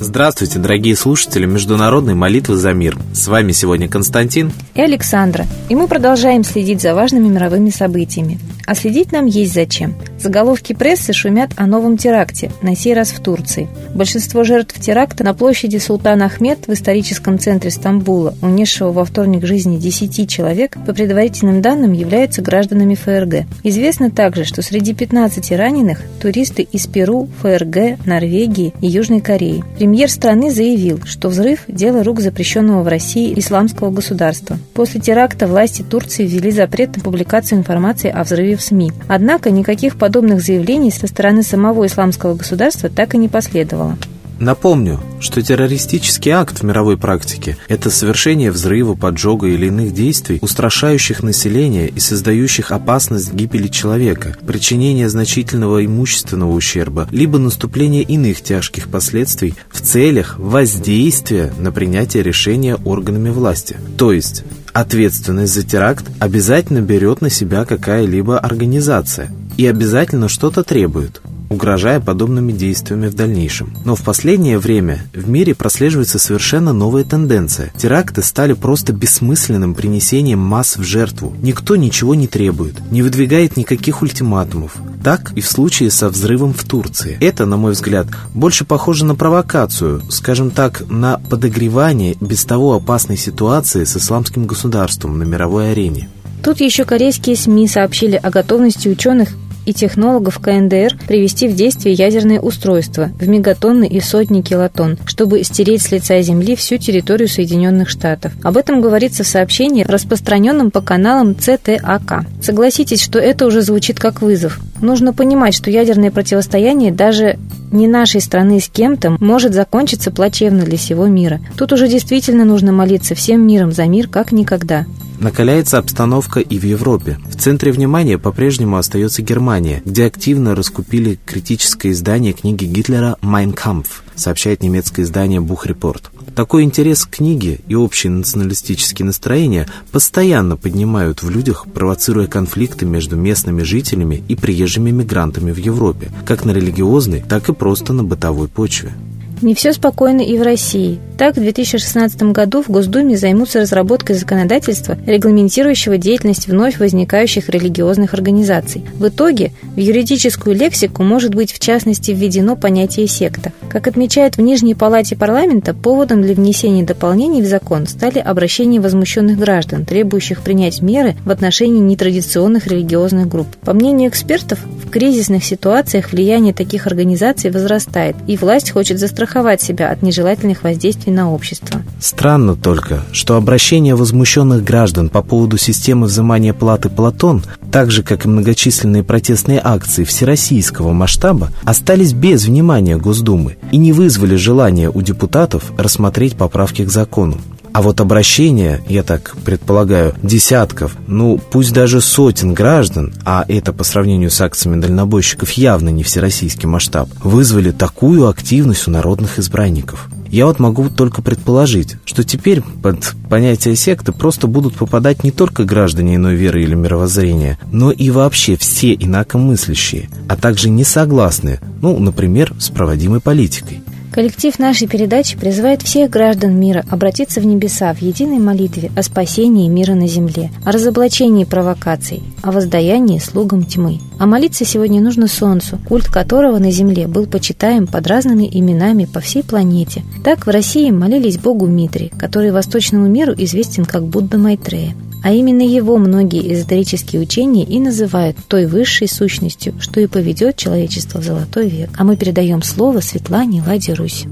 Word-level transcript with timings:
Здравствуйте, 0.00 0.58
дорогие 0.58 0.96
слушатели 0.96 1.44
Международной 1.44 2.14
молитвы 2.14 2.56
за 2.56 2.72
мир. 2.72 2.96
С 3.12 3.28
вами 3.28 3.52
сегодня 3.52 3.90
Константин 3.90 4.50
и 4.74 4.80
Александра. 4.80 5.44
И 5.68 5.74
мы 5.74 5.88
продолжаем 5.88 6.42
следить 6.42 6.80
за 6.80 6.94
важными 6.94 7.28
мировыми 7.28 7.68
событиями. 7.68 8.38
А 8.66 8.74
следить 8.74 9.12
нам 9.12 9.26
есть 9.26 9.52
зачем. 9.52 9.94
Заголовки 10.18 10.72
прессы 10.72 11.12
шумят 11.12 11.50
о 11.56 11.66
новом 11.66 11.96
теракте, 11.96 12.50
на 12.60 12.74
сей 12.74 12.92
раз 12.92 13.10
в 13.10 13.20
Турции. 13.20 13.68
Большинство 13.94 14.42
жертв 14.42 14.78
теракта 14.80 15.22
на 15.22 15.32
площади 15.32 15.78
Султан 15.78 16.22
Ахмед 16.22 16.66
в 16.66 16.72
историческом 16.72 17.38
центре 17.38 17.70
Стамбула, 17.70 18.34
унесшего 18.42 18.90
во 18.90 19.04
вторник 19.04 19.46
жизни 19.46 19.76
10 19.76 20.28
человек, 20.28 20.76
по 20.86 20.92
предварительным 20.92 21.62
данным 21.62 21.92
являются 21.92 22.42
гражданами 22.42 22.96
ФРГ. 22.96 23.46
Известно 23.62 24.10
также, 24.10 24.44
что 24.44 24.60
среди 24.60 24.92
15 24.92 25.52
раненых– 25.52 26.02
туристы 26.20 26.62
из 26.62 26.86
Перу, 26.86 27.28
ФРГ, 27.40 28.04
Норвегии 28.04 28.74
и 28.80 28.88
Южной 28.88 29.20
Кореи. 29.20 29.62
Премьер 29.76 30.10
страны 30.10 30.50
заявил, 30.50 31.00
что 31.04 31.28
взрыв– 31.28 31.60
дело 31.68 32.02
рук 32.02 32.20
запрещенного 32.20 32.82
в 32.82 32.88
России 32.88 33.38
исламского 33.38 33.90
государства. 33.90 34.58
После 34.74 35.00
теракта 35.00 35.46
власти 35.46 35.82
Турции 35.82 36.26
ввели 36.26 36.50
запрет 36.50 36.96
на 36.96 37.02
публикацию 37.02 37.58
информации 37.58 38.10
о 38.10 38.24
взрыве 38.24 38.56
в 38.56 38.62
СМИ. 38.62 38.90
Однако 39.06 39.50
никаких 39.50 39.96
подобных 40.08 40.40
заявлений 40.40 40.90
со 40.90 41.06
стороны 41.06 41.42
самого 41.42 41.86
исламского 41.86 42.34
государства 42.34 42.88
так 42.88 43.14
и 43.14 43.18
не 43.18 43.28
последовало. 43.28 43.98
Напомню, 44.38 45.00
что 45.20 45.42
террористический 45.42 46.30
акт 46.30 46.60
в 46.60 46.62
мировой 46.62 46.96
практике– 46.96 47.58
это 47.68 47.90
совершение 47.90 48.50
взрыва, 48.50 48.94
поджога 48.94 49.48
или 49.48 49.66
иных 49.66 49.92
действий, 49.92 50.38
устрашающих 50.40 51.22
население 51.22 51.88
и 51.88 52.00
создающих 52.00 52.72
опасность 52.72 53.34
гибели 53.34 53.68
человека, 53.68 54.34
причинение 54.46 55.10
значительного 55.10 55.84
имущественного 55.84 56.52
ущерба, 56.52 57.06
либо 57.10 57.36
наступление 57.36 58.02
иных 58.02 58.40
тяжких 58.40 58.88
последствий 58.88 59.56
в 59.70 59.82
целях 59.82 60.38
воздействия 60.38 61.52
на 61.58 61.70
принятие 61.70 62.22
решения 62.22 62.76
органами 62.76 63.28
власти. 63.28 63.76
То 63.98 64.14
есть, 64.14 64.44
ответственность 64.72 65.52
за 65.52 65.66
теракт 65.66 66.06
обязательно 66.18 66.80
берет 66.80 67.20
на 67.20 67.28
себя 67.28 67.66
какая-либо 67.66 68.38
организация 68.38 69.30
и 69.58 69.66
обязательно 69.66 70.28
что-то 70.28 70.64
требует 70.64 71.20
угрожая 71.50 72.00
подобными 72.00 72.52
действиями 72.52 73.08
в 73.08 73.14
дальнейшем. 73.14 73.74
Но 73.84 73.94
в 73.94 74.02
последнее 74.02 74.58
время 74.58 75.04
в 75.14 75.28
мире 75.28 75.54
прослеживается 75.54 76.18
совершенно 76.18 76.72
новая 76.72 77.04
тенденция. 77.04 77.72
Теракты 77.76 78.22
стали 78.22 78.52
просто 78.52 78.92
бессмысленным 78.92 79.74
принесением 79.74 80.40
масс 80.40 80.76
в 80.76 80.82
жертву. 80.82 81.34
Никто 81.42 81.76
ничего 81.76 82.14
не 82.14 82.26
требует, 82.26 82.74
не 82.90 83.02
выдвигает 83.02 83.56
никаких 83.56 84.02
ультиматумов. 84.02 84.76
Так 85.02 85.32
и 85.36 85.40
в 85.40 85.48
случае 85.48 85.90
со 85.90 86.08
взрывом 86.08 86.52
в 86.52 86.64
Турции. 86.64 87.16
Это, 87.20 87.46
на 87.46 87.56
мой 87.56 87.72
взгляд, 87.72 88.08
больше 88.34 88.64
похоже 88.64 89.04
на 89.04 89.14
провокацию, 89.14 90.02
скажем 90.10 90.50
так, 90.50 90.82
на 90.90 91.18
подогревание 91.30 92.16
без 92.20 92.44
того 92.44 92.74
опасной 92.74 93.16
ситуации 93.16 93.84
с 93.84 93.96
исламским 93.96 94.46
государством 94.46 95.18
на 95.18 95.22
мировой 95.22 95.72
арене. 95.72 96.08
Тут 96.42 96.60
еще 96.60 96.84
корейские 96.84 97.36
СМИ 97.36 97.68
сообщили 97.68 98.16
о 98.16 98.30
готовности 98.30 98.88
ученых 98.88 99.30
и 99.68 99.74
технологов 99.74 100.38
КНДР 100.38 100.96
привести 101.06 101.46
в 101.46 101.54
действие 101.54 101.94
ядерные 101.94 102.40
устройства 102.40 103.10
в 103.20 103.28
мегатонны 103.28 103.86
и 103.86 104.00
сотни 104.00 104.40
килотонн, 104.40 104.98
чтобы 105.04 105.44
стереть 105.44 105.82
с 105.82 105.92
лица 105.92 106.22
Земли 106.22 106.56
всю 106.56 106.78
территорию 106.78 107.28
Соединенных 107.28 107.90
Штатов. 107.90 108.32
Об 108.42 108.56
этом 108.56 108.80
говорится 108.80 109.24
в 109.24 109.28
сообщении, 109.28 109.84
распространенном 109.84 110.70
по 110.70 110.80
каналам 110.80 111.36
ЦТАК. 111.38 112.24
Согласитесь, 112.40 113.02
что 113.02 113.18
это 113.18 113.44
уже 113.44 113.60
звучит 113.60 114.00
как 114.00 114.22
вызов. 114.22 114.58
Нужно 114.80 115.12
понимать, 115.12 115.54
что 115.54 115.70
ядерное 115.70 116.10
противостояние 116.10 116.90
даже 116.90 117.38
не 117.70 117.88
нашей 117.88 118.22
страны 118.22 118.60
с 118.60 118.68
кем-то 118.68 119.18
может 119.20 119.52
закончиться 119.52 120.10
плачевно 120.10 120.64
для 120.64 120.78
всего 120.78 121.06
мира. 121.08 121.40
Тут 121.58 121.74
уже 121.74 121.88
действительно 121.88 122.46
нужно 122.46 122.72
молиться 122.72 123.14
всем 123.14 123.46
миром 123.46 123.72
за 123.72 123.84
мир 123.84 124.08
как 124.08 124.32
никогда. 124.32 124.86
Накаляется 125.20 125.78
обстановка 125.78 126.38
и 126.38 126.58
в 126.58 126.64
Европе. 126.64 127.18
В 127.28 127.36
центре 127.36 127.72
внимания 127.72 128.18
по-прежнему 128.18 128.76
остается 128.76 129.20
Германия, 129.22 129.82
где 129.84 130.04
активно 130.04 130.54
раскупили 130.54 131.18
критическое 131.26 131.90
издание 131.90 132.32
книги 132.32 132.64
Гитлера 132.64 133.16
«Mein 133.20 133.52
Kampf», 133.52 133.86
сообщает 134.14 134.62
немецкое 134.62 135.04
издание 135.04 135.40
«Бухрепорт». 135.40 136.12
Такой 136.36 136.62
интерес 136.62 137.04
к 137.04 137.16
книге 137.16 137.58
и 137.66 137.74
общие 137.74 138.12
националистические 138.12 139.06
настроения 139.06 139.66
постоянно 139.90 140.56
поднимают 140.56 141.24
в 141.24 141.30
людях, 141.30 141.66
провоцируя 141.74 142.28
конфликты 142.28 142.86
между 142.86 143.16
местными 143.16 143.64
жителями 143.64 144.22
и 144.28 144.36
приезжими 144.36 144.92
мигрантами 144.92 145.50
в 145.50 145.56
Европе, 145.56 146.12
как 146.26 146.44
на 146.44 146.52
религиозной, 146.52 147.24
так 147.28 147.48
и 147.48 147.52
просто 147.52 147.92
на 147.92 148.04
бытовой 148.04 148.46
почве. 148.46 148.92
Не 149.40 149.54
все 149.54 149.72
спокойно 149.72 150.20
и 150.20 150.36
в 150.36 150.42
России. 150.42 150.98
Так, 151.16 151.36
в 151.36 151.40
2016 151.40 152.22
году 152.32 152.62
в 152.62 152.68
Госдуме 152.70 153.16
займутся 153.16 153.60
разработкой 153.60 154.16
законодательства, 154.16 154.96
регламентирующего 155.06 155.98
деятельность 155.98 156.48
вновь 156.48 156.78
возникающих 156.78 157.48
религиозных 157.48 158.14
организаций. 158.14 158.84
В 158.94 159.08
итоге 159.08 159.52
в 159.74 159.80
юридическую 159.80 160.56
лексику 160.56 161.02
может 161.02 161.34
быть 161.34 161.52
в 161.52 161.58
частности 161.58 162.12
введено 162.12 162.56
понятие 162.56 163.06
секта. 163.06 163.52
Как 163.68 163.86
отмечают 163.86 164.36
в 164.36 164.40
Нижней 164.40 164.74
Палате 164.74 165.16
парламента, 165.16 165.74
поводом 165.74 166.22
для 166.22 166.34
внесения 166.34 166.84
дополнений 166.84 167.42
в 167.42 167.46
закон 167.46 167.86
стали 167.86 168.18
обращения 168.18 168.80
возмущенных 168.80 169.38
граждан, 169.38 169.84
требующих 169.84 170.42
принять 170.42 170.82
меры 170.82 171.16
в 171.24 171.30
отношении 171.30 171.80
нетрадиционных 171.80 172.66
религиозных 172.66 173.28
групп. 173.28 173.48
По 173.64 173.72
мнению 173.72 174.10
экспертов, 174.10 174.60
в 174.64 174.90
кризисных 174.90 175.44
ситуациях 175.44 176.12
влияние 176.12 176.54
таких 176.54 176.86
организаций 176.86 177.50
возрастает, 177.50 178.16
и 178.26 178.36
власть 178.36 178.70
хочет 178.70 178.98
застраховать 178.98 179.27
застраховать 179.28 179.60
себя 179.60 179.90
от 179.90 180.02
нежелательных 180.02 180.62
воздействий 180.62 181.12
на 181.12 181.30
общество. 181.30 181.82
Странно 182.00 182.56
только, 182.56 183.02
что 183.12 183.36
обращения 183.36 183.94
возмущенных 183.94 184.64
граждан 184.64 185.08
по 185.08 185.22
поводу 185.22 185.58
системы 185.58 186.06
взимания 186.06 186.54
платы 186.54 186.88
Платон, 186.88 187.42
так 187.70 187.90
же, 187.90 188.02
как 188.02 188.24
и 188.24 188.28
многочисленные 188.28 189.04
протестные 189.04 189.60
акции 189.62 190.04
всероссийского 190.04 190.92
масштаба, 190.92 191.50
остались 191.64 192.12
без 192.12 192.46
внимания 192.46 192.96
Госдумы 192.96 193.56
и 193.70 193.76
не 193.76 193.92
вызвали 193.92 194.36
желания 194.36 194.90
у 194.90 195.02
депутатов 195.02 195.72
рассмотреть 195.76 196.36
поправки 196.36 196.84
к 196.84 196.90
закону. 196.90 197.36
А 197.72 197.82
вот 197.82 198.00
обращения, 198.00 198.80
я 198.88 199.02
так 199.02 199.36
предполагаю, 199.44 200.14
десятков, 200.22 200.96
ну 201.06 201.38
пусть 201.38 201.72
даже 201.72 202.00
сотен 202.00 202.54
граждан, 202.54 203.14
а 203.24 203.44
это 203.46 203.72
по 203.72 203.84
сравнению 203.84 204.30
с 204.30 204.40
акциями 204.40 204.80
дальнобойщиков 204.80 205.50
явно 205.52 205.90
не 205.90 206.02
всероссийский 206.02 206.68
масштаб, 206.68 207.08
вызвали 207.22 207.70
такую 207.70 208.28
активность 208.28 208.88
у 208.88 208.90
народных 208.90 209.38
избранников. 209.38 210.08
Я 210.30 210.46
вот 210.46 210.58
могу 210.58 210.90
только 210.90 211.22
предположить, 211.22 211.96
что 212.04 212.22
теперь 212.22 212.62
под 212.82 213.14
понятие 213.30 213.76
секты 213.76 214.12
просто 214.12 214.46
будут 214.46 214.74
попадать 214.74 215.24
не 215.24 215.30
только 215.30 215.64
граждане 215.64 216.16
иной 216.16 216.34
веры 216.34 216.62
или 216.62 216.74
мировоззрения, 216.74 217.58
но 217.72 217.90
и 217.90 218.10
вообще 218.10 218.56
все 218.56 218.92
инакомыслящие, 218.92 220.10
а 220.28 220.36
также 220.36 220.68
несогласные, 220.68 221.60
ну, 221.80 221.98
например, 221.98 222.52
с 222.58 222.68
проводимой 222.68 223.20
политикой. 223.20 223.80
Коллектив 224.12 224.58
нашей 224.58 224.88
передачи 224.88 225.36
призывает 225.36 225.82
всех 225.82 226.10
граждан 226.10 226.58
мира 226.58 226.84
обратиться 226.90 227.40
в 227.40 227.46
небеса 227.46 227.92
в 227.92 228.00
единой 228.00 228.38
молитве 228.38 228.90
о 228.96 229.02
спасении 229.02 229.68
мира 229.68 229.94
на 229.94 230.08
земле, 230.08 230.50
о 230.64 230.72
разоблачении 230.72 231.44
провокаций, 231.44 232.22
о 232.42 232.50
воздаянии 232.50 233.18
слугам 233.18 233.64
тьмы. 233.64 234.00
А 234.18 234.26
молиться 234.26 234.64
сегодня 234.64 235.00
нужно 235.00 235.28
Солнцу, 235.28 235.78
культ 235.88 236.08
которого 236.08 236.58
на 236.58 236.70
земле 236.70 237.06
был 237.06 237.26
почитаем 237.26 237.86
под 237.86 238.06
разными 238.06 238.48
именами 238.50 239.04
по 239.04 239.20
всей 239.20 239.42
планете. 239.44 240.02
Так 240.24 240.46
в 240.46 240.50
России 240.50 240.90
молились 240.90 241.38
богу 241.38 241.66
Митри, 241.66 242.10
который 242.18 242.50
восточному 242.50 243.06
миру 243.06 243.34
известен 243.36 243.84
как 243.84 244.04
Будда 244.04 244.38
Майтрея. 244.38 244.94
А 245.22 245.32
именно 245.32 245.62
его 245.62 245.98
многие 245.98 246.52
эзотерические 246.52 247.20
учения 247.20 247.64
и 247.64 247.80
называют 247.80 248.36
той 248.46 248.66
высшей 248.66 249.08
сущностью, 249.08 249.74
что 249.80 250.00
и 250.00 250.06
поведет 250.06 250.56
человечество 250.56 251.18
в 251.20 251.24
золотой 251.24 251.68
век. 251.68 251.90
А 251.96 252.04
мы 252.04 252.16
передаем 252.16 252.62
слово 252.62 253.00
Светлане 253.00 253.62
Ладе 253.66 253.94
Русь. 253.98 254.26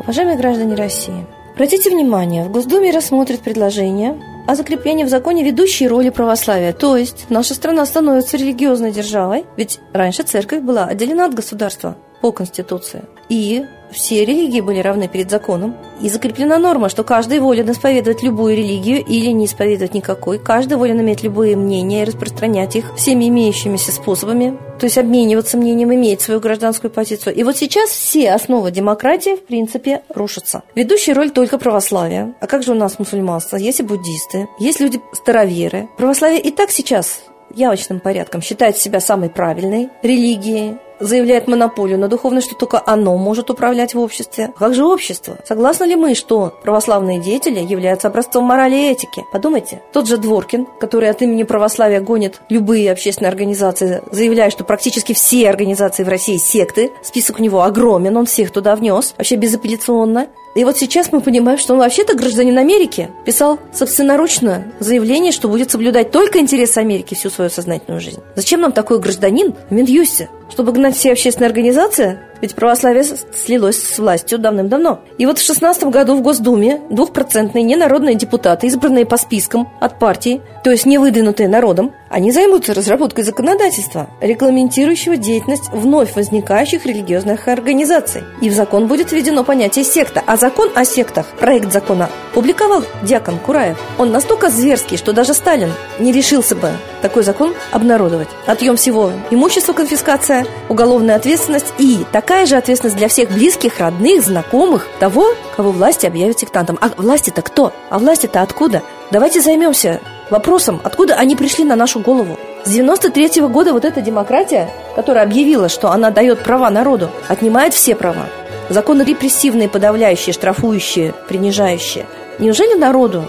Уважаемые 0.00 0.38
граждане 0.38 0.74
России, 0.74 1.26
обратите 1.54 1.90
внимание, 1.90 2.44
в 2.44 2.50
Госдуме 2.50 2.90
рассмотрят 2.90 3.40
предложение 3.40 4.18
о 4.48 4.54
закреплении 4.54 5.04
в 5.04 5.08
законе 5.08 5.44
ведущей 5.44 5.86
роли 5.86 6.08
православия. 6.08 6.72
То 6.72 6.96
есть 6.96 7.26
наша 7.28 7.54
страна 7.54 7.84
становится 7.84 8.38
религиозной 8.38 8.90
державой, 8.90 9.44
ведь 9.56 9.78
раньше 9.92 10.22
церковь 10.22 10.62
была 10.62 10.86
отделена 10.86 11.26
от 11.26 11.34
государства 11.34 11.96
по 12.22 12.32
Конституции. 12.32 13.02
И 13.28 13.66
все 13.92 14.24
религии 14.24 14.60
были 14.60 14.80
равны 14.80 15.08
перед 15.08 15.30
законом. 15.30 15.76
И 16.00 16.08
закреплена 16.08 16.58
норма, 16.58 16.88
что 16.88 17.04
каждый 17.04 17.40
волен 17.40 17.70
исповедовать 17.70 18.22
любую 18.22 18.56
религию 18.56 19.04
или 19.04 19.30
не 19.30 19.46
исповедовать 19.46 19.94
никакой. 19.94 20.38
Каждый 20.38 20.78
волен 20.78 21.00
иметь 21.00 21.22
любые 21.22 21.56
мнения 21.56 22.02
и 22.02 22.04
распространять 22.06 22.76
их 22.76 22.94
всеми 22.96 23.28
имеющимися 23.28 23.92
способами, 23.92 24.58
то 24.78 24.86
есть 24.86 24.98
обмениваться 24.98 25.56
мнением, 25.56 25.92
иметь 25.94 26.20
свою 26.22 26.40
гражданскую 26.40 26.90
позицию. 26.90 27.34
И 27.34 27.42
вот 27.42 27.56
сейчас 27.56 27.90
все 27.90 28.32
основы 28.32 28.70
демократии, 28.70 29.36
в 29.36 29.44
принципе, 29.44 30.02
рушатся. 30.08 30.62
Ведущая 30.74 31.12
роль 31.12 31.30
только 31.30 31.58
православия. 31.58 32.34
А 32.40 32.46
как 32.46 32.62
же 32.62 32.72
у 32.72 32.74
нас 32.74 32.98
мусульманство? 32.98 33.56
Есть 33.56 33.80
и 33.80 33.82
буддисты, 33.82 34.48
есть 34.58 34.80
люди 34.80 35.00
староверы. 35.12 35.88
Православие 35.96 36.40
и 36.40 36.50
так 36.50 36.70
сейчас 36.70 37.20
явочным 37.54 38.00
порядком 38.00 38.42
считает 38.42 38.78
себя 38.78 39.00
самой 39.00 39.28
правильной 39.28 39.88
религией, 40.02 40.76
заявляет 41.00 41.48
монополию 41.48 41.98
на 41.98 42.08
духовность, 42.08 42.46
что 42.46 42.56
только 42.56 42.82
оно 42.84 43.16
может 43.16 43.50
управлять 43.50 43.94
в 43.94 43.98
обществе. 43.98 44.52
Как 44.58 44.74
же 44.74 44.84
общество? 44.84 45.38
Согласны 45.44 45.84
ли 45.84 45.96
мы, 45.96 46.14
что 46.14 46.54
православные 46.62 47.18
деятели 47.18 47.58
являются 47.58 48.08
образцом 48.08 48.44
морали 48.44 48.76
и 48.76 48.90
этики? 48.90 49.24
Подумайте. 49.32 49.82
Тот 49.92 50.06
же 50.06 50.16
Дворкин, 50.16 50.66
который 50.78 51.10
от 51.10 51.22
имени 51.22 51.42
православия 51.42 52.00
гонит 52.00 52.40
любые 52.48 52.92
общественные 52.92 53.30
организации, 53.30 54.02
заявляя, 54.10 54.50
что 54.50 54.64
практически 54.64 55.12
все 55.12 55.48
организации 55.48 56.04
в 56.04 56.08
России 56.08 56.36
секты, 56.36 56.90
список 57.02 57.40
у 57.40 57.42
него 57.42 57.62
огромен, 57.62 58.16
он 58.16 58.26
всех 58.26 58.50
туда 58.50 58.76
внес, 58.76 59.14
вообще 59.16 59.36
безапелляционно. 59.36 60.28
И 60.54 60.64
вот 60.64 60.76
сейчас 60.76 61.12
мы 61.12 61.20
понимаем, 61.20 61.58
что 61.58 61.74
он 61.74 61.80
вообще-то 61.80 62.16
гражданин 62.16 62.58
Америки. 62.58 63.10
Писал 63.24 63.60
собственноручно 63.72 64.64
заявление, 64.80 65.30
что 65.30 65.48
будет 65.48 65.70
соблюдать 65.70 66.10
только 66.10 66.40
интересы 66.40 66.78
Америки 66.78 67.14
всю 67.14 67.30
свою 67.30 67.50
сознательную 67.50 68.00
жизнь. 68.00 68.20
Зачем 68.34 68.60
нам 68.60 68.72
такой 68.72 68.98
гражданин 68.98 69.54
в 69.68 69.72
Минюсте? 69.72 70.28
Чтобы 70.50 70.72
гнать 70.72 70.96
все 70.96 71.12
общественные 71.12 71.48
организации? 71.48 72.18
Ведь 72.40 72.54
православие 72.54 73.04
слилось 73.04 73.82
с 73.82 73.98
властью 73.98 74.38
давным-давно. 74.38 75.00
И 75.18 75.26
вот 75.26 75.38
в 75.38 75.44
16 75.44 75.84
году 75.84 76.16
в 76.16 76.22
Госдуме 76.22 76.80
двухпроцентные 76.90 77.64
ненародные 77.64 78.14
депутаты, 78.14 78.66
избранные 78.66 79.06
по 79.06 79.16
спискам 79.16 79.68
от 79.80 79.98
партии, 79.98 80.40
то 80.64 80.70
есть 80.70 80.86
не 80.86 80.98
выдвинутые 80.98 81.48
народом, 81.48 81.92
они 82.10 82.32
займутся 82.32 82.74
разработкой 82.74 83.24
законодательства, 83.24 84.10
регламентирующего 84.20 85.16
деятельность 85.16 85.70
вновь 85.72 86.16
возникающих 86.16 86.84
религиозных 86.84 87.46
организаций. 87.48 88.22
И 88.40 88.50
в 88.50 88.52
закон 88.52 88.88
будет 88.88 89.12
введено 89.12 89.44
понятие 89.44 89.84
секта. 89.84 90.22
А 90.26 90.36
закон 90.36 90.70
о 90.74 90.84
сектах, 90.84 91.26
проект 91.38 91.72
закона, 91.72 92.10
публиковал 92.34 92.84
дьякон 93.02 93.38
Кураев. 93.38 93.78
Он 93.98 94.10
настолько 94.10 94.50
зверский, 94.50 94.96
что 94.96 95.12
даже 95.12 95.34
Сталин 95.34 95.72
не 95.98 96.12
решился 96.12 96.56
бы 96.56 96.70
такой 97.00 97.22
закон 97.22 97.54
обнародовать. 97.72 98.28
Отъем 98.46 98.76
всего 98.76 99.12
имущества, 99.30 99.72
конфискация, 99.72 100.46
уголовная 100.68 101.16
ответственность 101.16 101.72
и 101.78 102.04
такая 102.12 102.29
же 102.30 102.56
ответственность 102.56 102.96
для 102.96 103.08
всех 103.08 103.30
близких, 103.30 103.80
родных, 103.80 104.22
знакомых 104.22 104.86
того, 105.00 105.34
кого 105.56 105.72
власти 105.72 106.06
объявят 106.06 106.38
сектантом. 106.38 106.78
А 106.80 106.90
власти-то 106.96 107.42
кто? 107.42 107.72
А 107.90 107.98
власти-то 107.98 108.40
откуда? 108.42 108.82
Давайте 109.10 109.40
займемся 109.40 110.00
вопросом, 110.30 110.80
откуда 110.84 111.14
они 111.14 111.34
пришли 111.34 111.64
на 111.64 111.74
нашу 111.74 111.98
голову. 111.98 112.38
С 112.64 112.70
93 112.70 113.40
-го 113.40 113.48
года 113.48 113.72
вот 113.72 113.84
эта 113.84 114.00
демократия, 114.00 114.70
которая 114.94 115.24
объявила, 115.24 115.68
что 115.68 115.90
она 115.90 116.10
дает 116.10 116.44
права 116.44 116.70
народу, 116.70 117.10
отнимает 117.26 117.74
все 117.74 117.96
права. 117.96 118.26
Законы 118.68 119.02
репрессивные, 119.02 119.68
подавляющие, 119.68 120.32
штрафующие, 120.32 121.12
принижающие. 121.28 122.06
Неужели 122.38 122.78
народу 122.78 123.24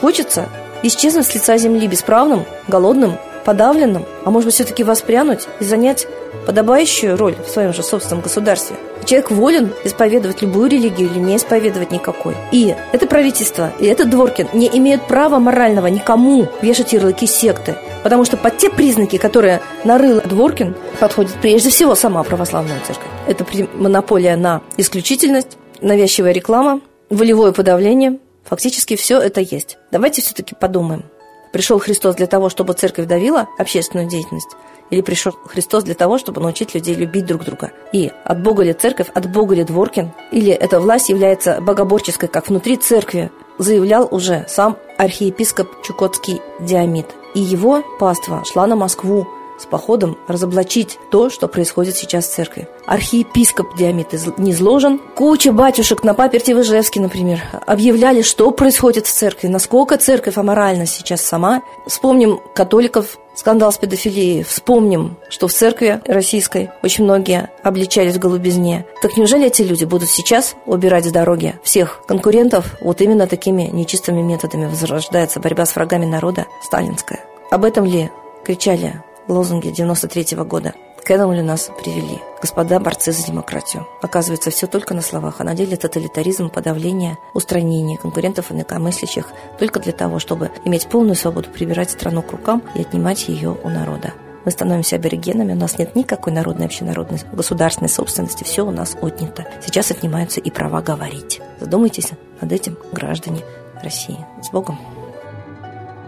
хочется 0.00 0.48
исчезнуть 0.82 1.26
с 1.26 1.34
лица 1.34 1.58
земли 1.58 1.86
бесправным, 1.86 2.46
голодным, 2.68 3.18
подавленным, 3.46 4.04
а 4.24 4.30
может 4.30 4.46
быть 4.46 4.54
все-таки 4.54 4.82
воспрянуть 4.82 5.46
и 5.60 5.64
занять 5.64 6.08
подобающую 6.46 7.16
роль 7.16 7.36
в 7.46 7.48
своем 7.48 7.72
же 7.72 7.82
собственном 7.84 8.22
государстве. 8.22 8.76
Человек 9.04 9.30
волен 9.30 9.72
исповедовать 9.84 10.42
любую 10.42 10.68
религию 10.68 11.08
или 11.08 11.20
не 11.20 11.36
исповедовать 11.36 11.92
никакой. 11.92 12.34
И 12.50 12.74
это 12.92 13.06
правительство, 13.06 13.72
и 13.78 13.86
этот 13.86 14.10
Дворкин 14.10 14.48
не 14.52 14.66
имеют 14.66 15.06
права 15.06 15.38
морального 15.38 15.86
никому 15.86 16.48
вешать 16.60 16.92
ярлыки 16.92 17.26
секты. 17.26 17.76
Потому 18.02 18.24
что 18.24 18.36
под 18.36 18.58
те 18.58 18.68
признаки, 18.68 19.16
которые 19.16 19.60
нарыл 19.84 20.20
Дворкин, 20.20 20.74
подходит 20.98 21.34
прежде 21.40 21.70
всего 21.70 21.94
сама 21.94 22.24
православная 22.24 22.80
церковь. 22.84 23.06
Это 23.28 23.46
монополия 23.74 24.36
на 24.36 24.60
исключительность, 24.76 25.56
навязчивая 25.80 26.32
реклама, 26.32 26.80
волевое 27.10 27.52
подавление. 27.52 28.18
Фактически 28.44 28.96
все 28.96 29.20
это 29.20 29.40
есть. 29.40 29.78
Давайте 29.92 30.20
все-таки 30.20 30.56
подумаем. 30.56 31.04
Пришел 31.52 31.78
Христос 31.78 32.16
для 32.16 32.26
того, 32.26 32.48
чтобы 32.48 32.74
церковь 32.74 33.06
давила 33.06 33.48
общественную 33.58 34.08
деятельность? 34.08 34.56
Или 34.90 35.00
пришел 35.00 35.32
Христос 35.46 35.84
для 35.84 35.94
того, 35.94 36.18
чтобы 36.18 36.40
научить 36.40 36.74
людей 36.74 36.94
любить 36.94 37.26
друг 37.26 37.44
друга? 37.44 37.72
И 37.92 38.10
от 38.24 38.42
Бога 38.42 38.62
ли 38.62 38.72
церковь, 38.72 39.08
от 39.14 39.30
Бога 39.30 39.54
ли 39.54 39.64
Дворкин? 39.64 40.12
Или 40.30 40.52
эта 40.52 40.80
власть 40.80 41.08
является 41.08 41.60
богоборческой, 41.60 42.28
как 42.28 42.48
внутри 42.48 42.76
церкви, 42.76 43.30
заявлял 43.58 44.06
уже 44.10 44.44
сам 44.48 44.76
архиепископ 44.98 45.82
Чукотский 45.82 46.40
Диамид. 46.60 47.06
И 47.34 47.40
его 47.40 47.82
паства 47.98 48.44
шла 48.44 48.66
на 48.66 48.76
Москву 48.76 49.26
с 49.58 49.66
походом 49.66 50.16
разоблачить 50.28 50.98
то, 51.10 51.30
что 51.30 51.48
происходит 51.48 51.96
сейчас 51.96 52.26
в 52.26 52.34
церкви. 52.34 52.68
Архиепископ 52.86 53.76
Диамид 53.76 54.12
низложен. 54.38 55.00
Куча 55.14 55.52
батюшек 55.52 56.04
на 56.04 56.14
паперти 56.14 56.52
в 56.52 56.60
Ижевске, 56.60 57.00
например, 57.00 57.40
объявляли, 57.66 58.22
что 58.22 58.50
происходит 58.50 59.06
в 59.06 59.12
церкви, 59.12 59.48
насколько 59.48 59.96
церковь 59.96 60.38
аморальна 60.38 60.86
сейчас 60.86 61.22
сама. 61.22 61.62
Вспомним 61.86 62.40
католиков, 62.54 63.18
скандал 63.34 63.72
с 63.72 63.78
педофилией. 63.78 64.42
Вспомним, 64.42 65.16
что 65.28 65.46
в 65.46 65.52
церкви 65.52 66.00
российской 66.06 66.70
очень 66.82 67.04
многие 67.04 67.50
обличались 67.62 68.14
в 68.14 68.18
голубизне. 68.18 68.86
Так 69.02 69.16
неужели 69.16 69.46
эти 69.46 69.62
люди 69.62 69.84
будут 69.84 70.08
сейчас 70.08 70.56
убирать 70.66 71.04
с 71.04 71.10
дороги 71.10 71.54
всех 71.62 72.00
конкурентов? 72.06 72.76
Вот 72.80 73.00
именно 73.00 73.26
такими 73.26 73.64
нечистыми 73.64 74.22
методами 74.22 74.66
возрождается 74.66 75.38
борьба 75.38 75.66
с 75.66 75.76
врагами 75.76 76.06
народа 76.06 76.46
сталинская. 76.62 77.20
Об 77.50 77.64
этом 77.64 77.84
ли 77.84 78.10
кричали 78.44 79.02
лозунги 79.28 79.70
93 79.70 80.36
-го 80.36 80.44
года. 80.44 80.74
К 81.04 81.10
этому 81.12 81.34
ли 81.34 81.42
нас 81.42 81.70
привели? 81.80 82.18
Господа 82.40 82.80
борцы 82.80 83.12
за 83.12 83.24
демократию. 83.24 83.86
Оказывается, 84.02 84.50
все 84.50 84.66
только 84.66 84.92
на 84.92 85.02
словах, 85.02 85.36
а 85.38 85.44
на 85.44 85.54
деле 85.54 85.76
тоталитаризм, 85.76 86.50
подавление, 86.50 87.16
устранение 87.32 87.96
конкурентов 87.96 88.50
и 88.50 88.54
инакомыслящих 88.54 89.26
только 89.58 89.78
для 89.78 89.92
того, 89.92 90.18
чтобы 90.18 90.50
иметь 90.64 90.88
полную 90.88 91.14
свободу 91.14 91.48
прибирать 91.50 91.90
страну 91.90 92.22
к 92.22 92.32
рукам 92.32 92.62
и 92.74 92.80
отнимать 92.80 93.28
ее 93.28 93.56
у 93.62 93.68
народа. 93.68 94.14
Мы 94.44 94.50
становимся 94.50 94.96
аборигенами, 94.96 95.52
у 95.52 95.56
нас 95.56 95.78
нет 95.78 95.94
никакой 95.94 96.32
народной, 96.32 96.66
общенародной, 96.66 97.20
государственной 97.32 97.88
собственности, 97.88 98.44
все 98.44 98.66
у 98.66 98.70
нас 98.70 98.96
отнято. 99.00 99.46
Сейчас 99.64 99.90
отнимаются 99.90 100.40
и 100.40 100.50
права 100.50 100.82
говорить. 100.82 101.40
Задумайтесь 101.60 102.10
над 102.40 102.52
этим, 102.52 102.76
граждане 102.92 103.42
России. 103.82 104.18
С 104.42 104.50
Богом! 104.50 104.95